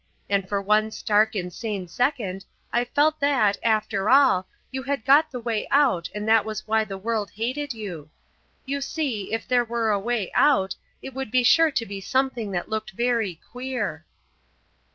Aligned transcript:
And 0.31 0.49
for 0.49 0.59
one 0.63 0.89
stark, 0.89 1.35
insane 1.35 1.87
second, 1.87 2.43
I 2.73 2.85
felt 2.85 3.19
that, 3.19 3.59
after 3.61 4.09
all, 4.09 4.47
you 4.71 4.81
had 4.81 5.05
got 5.05 5.29
the 5.29 5.39
way 5.39 5.67
out 5.69 6.09
and 6.15 6.27
that 6.27 6.43
was 6.43 6.65
why 6.67 6.83
the 6.85 6.97
world 6.97 7.29
hated 7.35 7.71
you. 7.71 8.09
You 8.65 8.81
see, 8.81 9.31
if 9.31 9.47
there 9.47 9.63
were 9.63 9.91
a 9.91 9.99
way 9.99 10.31
out, 10.33 10.75
it 11.03 11.13
would 11.13 11.29
be 11.29 11.43
sure 11.43 11.69
to 11.69 11.85
be 11.85 12.01
something 12.01 12.49
that 12.49 12.67
looked 12.67 12.93
very 12.93 13.39
queer." 13.51 14.03